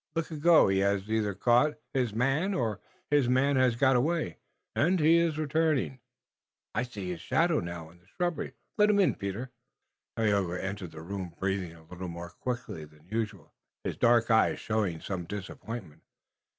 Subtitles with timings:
[0.15, 4.39] Long ago he hass either caught hiss man or hiss man hass got away,
[4.75, 5.99] und he iss returning.
[6.73, 8.53] I see hiss shadow now in the shrubbery.
[8.79, 9.51] Let him in, Peter."
[10.17, 13.53] Tayoga entered the room, breathing a little more quickly than usual,
[13.83, 16.01] his dark eyes showing some disappointment.